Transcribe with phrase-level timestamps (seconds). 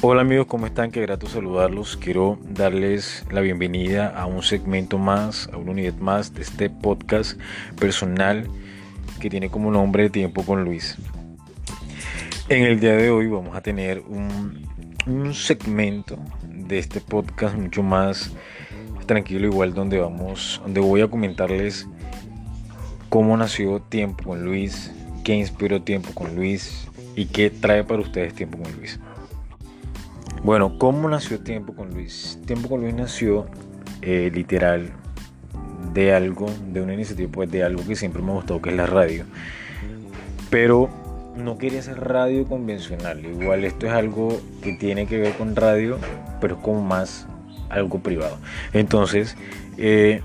[0.00, 0.92] Hola amigos, ¿cómo están?
[0.92, 1.96] Qué grato saludarlos.
[1.96, 7.36] Quiero darles la bienvenida a un segmento más, a una unidad más de este podcast
[7.80, 8.48] personal
[9.18, 10.96] que tiene como nombre Tiempo con Luis.
[12.48, 18.30] En el día de hoy vamos a tener un, segmento de este podcast mucho más
[19.06, 21.88] tranquilo, igual donde vamos, donde voy a comentarles
[23.08, 24.92] cómo nació Tiempo con Luis,
[25.24, 29.00] qué inspiró Tiempo con Luis y qué trae para ustedes Tiempo con Luis.
[30.42, 32.38] Bueno, ¿cómo nació Tiempo con Luis?
[32.46, 33.46] Tiempo con Luis nació
[34.02, 34.92] eh, literal
[35.92, 38.76] de algo, de una iniciativa, pues de algo que siempre me ha gustado, que es
[38.76, 39.24] la radio.
[40.48, 40.88] Pero
[41.36, 43.24] no quería hacer radio convencional.
[43.24, 45.98] Igual esto es algo que tiene que ver con radio,
[46.40, 47.26] pero es como más
[47.68, 48.38] algo privado.
[48.72, 49.36] Entonces,
[49.76, 50.22] eh,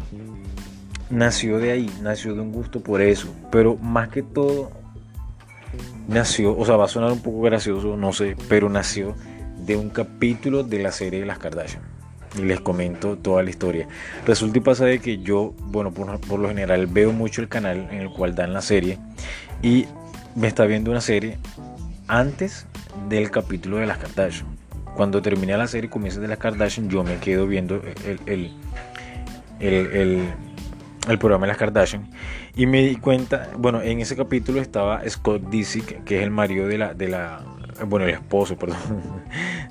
[1.09, 3.33] nació de ahí, nació de un gusto por eso.
[3.51, 4.71] Pero más que todo,
[6.07, 9.15] nació, o sea, va a sonar un poco gracioso, no sé, pero nació
[9.65, 11.81] de un capítulo de la serie de las Kardashian.
[12.37, 13.87] Y les comento toda la historia.
[14.25, 18.01] Resulta y pasa de que yo, bueno, por, lo general veo mucho el canal en
[18.01, 18.97] el cual dan la serie.
[19.61, 19.85] Y
[20.35, 21.37] me está viendo una serie
[22.07, 22.65] antes
[23.07, 24.47] del capítulo de las Kardashian.
[24.95, 28.51] Cuando termina la serie comienza de las Kardashian, yo me quedo viendo el,
[29.59, 30.29] el,
[31.07, 32.09] el, programa de las Kardashian.
[32.55, 36.67] Y me di cuenta, bueno, en ese capítulo estaba Scott Disick, que es el marido
[36.67, 37.43] de la, de la
[37.87, 38.77] bueno, el esposo, perdón,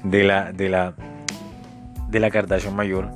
[0.04, 0.94] de la, de la,
[2.08, 3.10] de la Kardashian mayor,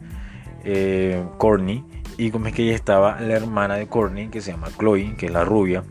[0.64, 1.84] eh, Courtney,
[2.18, 5.26] y como es que ella estaba la hermana de Courtney, que se llama Chloe, que
[5.26, 5.84] es la rubia,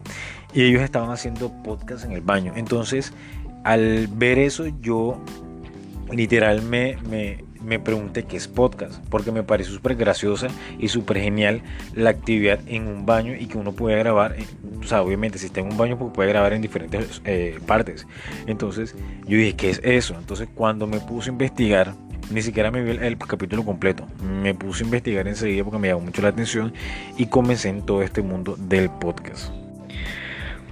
[0.53, 2.53] y ellos estaban haciendo podcast en el baño.
[2.55, 3.13] Entonces,
[3.63, 5.21] al ver eso, yo
[6.11, 6.97] literal me
[7.79, 10.47] pregunté qué es podcast, porque me pareció súper graciosa
[10.79, 11.61] y súper genial
[11.93, 14.35] la actividad en un baño y que uno puede grabar,
[14.79, 18.05] o sea, obviamente si está en un baño pues puede grabar en diferentes eh, partes.
[18.45, 18.95] Entonces
[19.27, 20.15] yo dije, ¿qué es eso?
[20.17, 21.93] Entonces cuando me puse a investigar,
[22.29, 26.01] ni siquiera me vi el, capítulo completo, me puse a investigar enseguida porque me llamó
[26.01, 26.73] mucho la atención
[27.17, 29.51] y comencé en todo este mundo del podcast.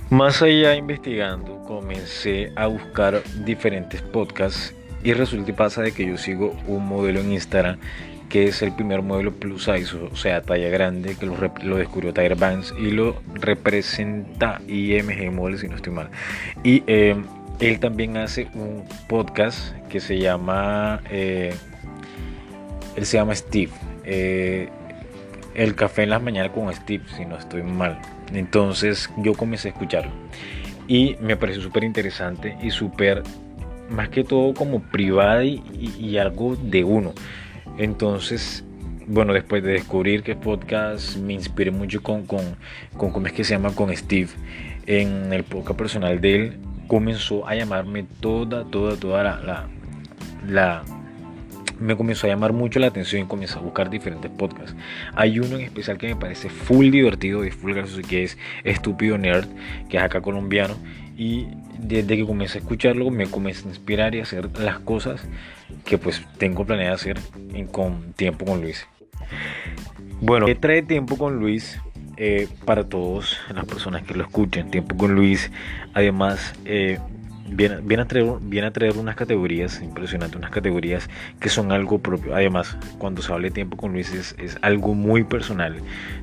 [0.10, 6.18] Más allá investigando, comencé a buscar diferentes podcasts y resulta y pasa de que yo
[6.18, 7.78] sigo un modelo en Instagram
[8.34, 12.36] que es el primer modelo plus size, o sea, talla grande, que lo, descubrió Tiger
[12.36, 16.10] Banks y lo representa IMG Models, si no estoy mal.
[16.64, 17.16] Y eh,
[17.60, 21.54] él también hace un podcast que se llama, eh,
[22.96, 23.72] él se llama Steve,
[24.04, 24.68] eh,
[25.54, 28.02] El Café en las Mañanas con Steve, si no estoy mal.
[28.34, 30.12] Entonces yo comencé a escucharlo
[30.88, 33.22] y me pareció súper interesante y súper
[33.94, 37.14] más que todo como privada y, algo de uno.
[37.78, 38.66] Entonces,
[39.08, 42.58] bueno, después de descubrir que podcast me inspiré mucho con, con,
[42.98, 43.74] ¿cómo es que se llama?
[43.74, 44.30] Con Steve.
[44.86, 49.68] En el podcast personal de él comenzó a llamarme toda, toda, toda la,
[50.48, 50.84] la,
[51.80, 54.76] me comenzó a llamar mucho la atención y comencé a buscar diferentes podcasts.
[55.16, 59.18] Hay uno en especial que me parece full divertido y full gracioso que es Estúpido
[59.18, 59.48] Nerd,
[59.90, 60.76] que es acá colombiano
[61.18, 61.48] y
[61.78, 65.24] desde que comencé a escucharlo me comencé a inspirar y a hacer las cosas
[65.86, 67.20] que pues tengo planeado hacer
[67.54, 68.88] en, con tiempo con Luis.
[70.22, 71.80] Bueno, ¿qué trae tiempo con Luis?
[72.16, 75.52] Eh, para todos las personas que lo escuchen, tiempo con Luis.
[75.94, 77.00] Además, eh,
[77.48, 81.10] viene, a traer, viene a traer unas categorías impresionantes, unas categorías
[81.40, 82.36] que son algo propio.
[82.36, 85.76] Además, cuando se habla de tiempo con Luis es, es algo muy personal.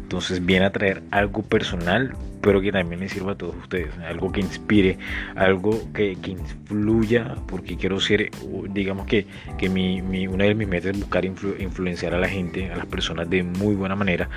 [0.03, 3.97] Entonces viene a traer algo personal, pero que también le sirva a todos ustedes.
[3.99, 4.99] Algo que inspire,
[5.37, 8.31] algo que, que influya, porque quiero ser,
[8.71, 9.27] digamos que,
[9.59, 12.87] que mi, mi, una de mis metas es buscar influenciar a la gente, a las
[12.87, 14.29] personas de muy buena manera,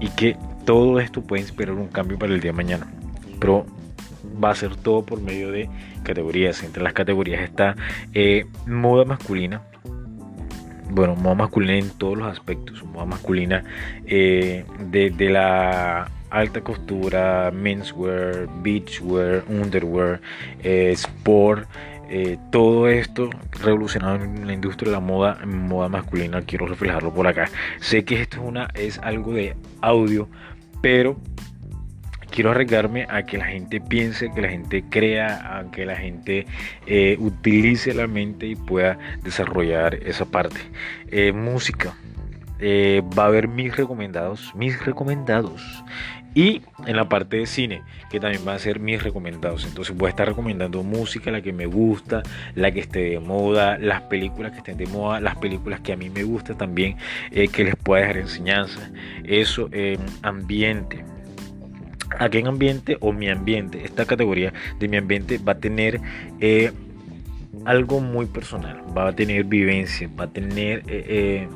[0.00, 0.36] y que
[0.66, 2.86] todo esto puede inspirar un cambio para el día de mañana.
[3.40, 3.66] Pero
[4.42, 5.68] va a ser todo por medio de
[6.02, 6.62] categorías.
[6.62, 7.76] Entre las categorías está
[8.14, 9.62] eh, moda masculina.
[10.90, 12.84] Bueno, moda masculina en todos los aspectos.
[12.84, 13.64] Moda masculina
[14.06, 20.20] eh, desde la alta costura, menswear, beachwear, underwear,
[20.62, 21.68] eh, sport.
[22.50, 23.30] todo esto
[23.62, 27.48] revolucionado en la industria de la moda, moda masculina, quiero reflejarlo por acá.
[27.80, 30.28] Sé que esto es, una, es algo de audio,
[30.82, 31.16] pero
[32.32, 36.46] quiero arriesgarme a que la gente piense, que la gente crea, a que la gente
[36.86, 40.60] eh, utilice la mente y pueda desarrollar esa parte.
[41.08, 41.94] Eh, música.
[42.58, 45.84] Eh, va a haber mis recomendados, mis recomendados.
[46.34, 49.66] Y en la parte de cine, que también va a ser mis recomendados.
[49.66, 52.22] Entonces voy a estar recomendando música, la que me gusta,
[52.54, 55.96] la que esté de moda, las películas que estén de moda, las películas que a
[55.96, 56.96] mí me gusta también,
[57.30, 58.90] que les pueda dejar enseñanza.
[59.24, 59.68] Eso,
[60.22, 61.04] ambiente
[62.18, 66.00] aquí en ambiente o mi ambiente, esta categoría de mi ambiente va a tener
[66.40, 66.72] eh,
[67.64, 71.48] algo muy personal, va a tener vivencias, va a tener eh,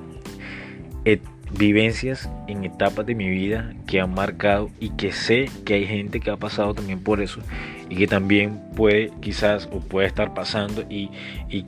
[1.05, 1.21] eh,
[1.59, 6.21] vivencias en etapas de mi vida que han marcado y que sé que hay gente
[6.21, 7.41] que ha pasado también por eso
[7.89, 11.11] y que también puede quizás o puede estar pasando y,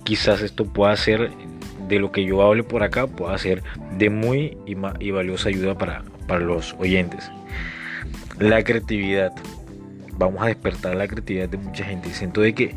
[0.04, 1.30] quizás esto pueda ser
[1.88, 3.62] de lo que yo hable por acá pueda ser
[3.96, 4.74] de muy y,
[5.10, 6.02] valiosa ayuda para
[6.40, 7.30] los oyentes.
[8.38, 9.32] La creatividad.
[10.12, 12.10] Vamos a despertar la creatividad de mucha gente.
[12.10, 12.74] Siento de que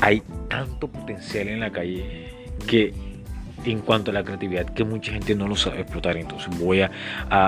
[0.00, 2.28] hay tanto potencial en la calle
[2.66, 2.92] que
[3.64, 6.16] en cuanto a la creatividad que mucha gente no lo sabe explotar.
[6.16, 6.90] Entonces voy a,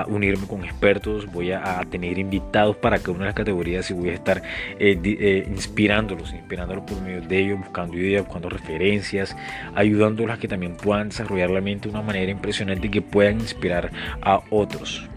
[0.07, 4.09] unirme con expertos, voy a, tener invitados para cada una de las categorías y voy
[4.09, 4.41] a estar
[4.79, 9.35] eh, eh, inspirándolos, inspirándolos por medio de ellos, buscando ideas, buscando referencias,
[9.75, 13.39] ayudándolos a que también puedan desarrollar la mente de una manera impresionante y que puedan
[13.39, 13.91] inspirar
[14.21, 15.09] a otros.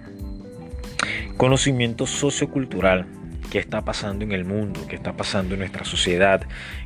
[1.38, 3.06] Conocimiento sociocultural
[3.50, 6.42] qué está pasando en el mundo, qué está pasando en nuestra sociedad,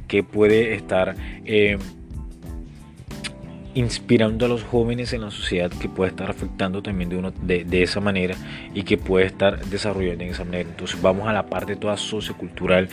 [0.08, 1.78] qué puede estar eh,
[3.74, 7.82] inspirando a los jóvenes en la sociedad, que puede estar afectando también de, uno, de,
[7.82, 8.36] esa manera
[8.74, 10.68] y que puede estar desarrollando en esa manera.
[10.68, 12.88] Entonces vamos a la parte toda sociocultural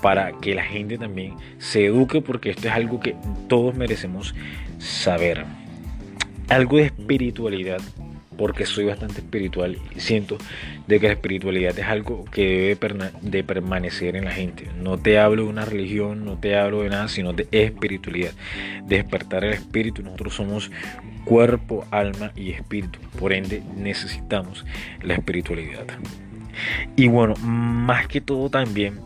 [0.00, 3.16] para que la gente también se eduque porque esto es algo que
[3.48, 4.34] todos merecemos
[4.78, 5.44] saber.
[6.48, 7.80] Algo de espiritualidad
[8.36, 10.38] porque soy bastante espiritual y siento
[10.86, 14.68] de que la espiritualidad es algo que debe de permanecer en la gente.
[14.80, 18.32] No te hablo de una religión, no te hablo de nada, sino de espiritualidad.
[18.86, 20.02] Despertar el espíritu.
[20.02, 20.70] Nosotros somos
[21.24, 22.98] cuerpo, alma y espíritu.
[23.18, 24.64] Por ende, necesitamos
[25.02, 25.86] la espiritualidad.
[26.96, 29.00] Y bueno, más que todo también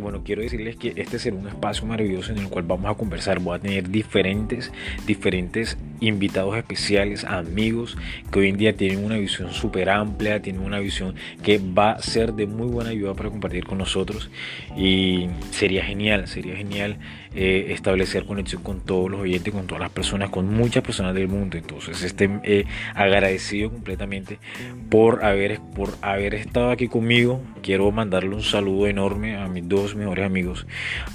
[0.00, 3.40] bueno, quiero decirles que este será un espacio maravilloso en el cual vamos a conversar.
[3.40, 4.72] Voy a tener diferentes,
[5.06, 7.96] diferentes invitados especiales, amigos
[8.30, 12.02] que hoy en día tienen una visión súper amplia, tienen una visión que va a
[12.02, 14.30] ser de muy buena ayuda para compartir con nosotros.
[14.76, 16.98] Y sería genial, sería genial
[17.34, 21.28] eh, establecer conexión con todos los oyentes, con todas las personas, con muchas personas del
[21.28, 21.56] mundo.
[21.56, 22.64] Entonces, esté eh,
[22.94, 24.38] agradecido completamente
[24.90, 27.40] por haber, por haber estado aquí conmigo.
[27.62, 30.66] Quiero mandarle un saludo enorme a mis dos mejores amigos,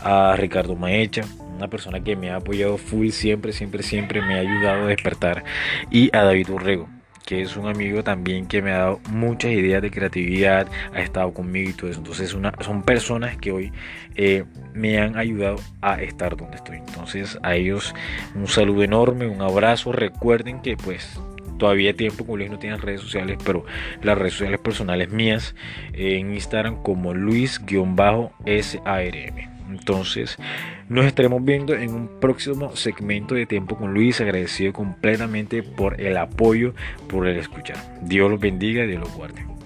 [0.01, 1.23] a Ricardo Maecha,
[1.55, 5.43] una persona que me ha apoyado full siempre, siempre, siempre me ha ayudado a despertar,
[5.91, 6.98] y a David Urrego
[7.29, 11.31] que es un amigo también que me ha dado muchas ideas de creatividad, ha estado
[11.31, 11.99] conmigo y todo eso.
[11.99, 13.71] Entonces son personas que hoy
[14.15, 16.77] eh, me han ayudado a estar donde estoy.
[16.77, 17.93] Entonces a ellos
[18.33, 19.91] un saludo enorme, un abrazo.
[19.91, 21.21] Recuerden que pues
[21.59, 23.63] todavía tiempo como Luis no tiene redes sociales, pero
[24.01, 25.53] las redes sociales personales mías
[25.93, 28.39] en Instagram como Luis-SARM.
[29.69, 30.37] Entonces,
[30.87, 34.19] nos estaremos viendo en un próximo segmento de Tiempo con Luis.
[34.21, 36.73] Agradecido completamente por el apoyo,
[37.07, 37.77] por el escuchar.
[38.01, 39.58] Dios los bendiga y Dios los guarde.